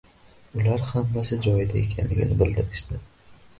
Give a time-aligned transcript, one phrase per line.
[0.59, 3.01] Ular hammasi joyida ekanligini bildirishdi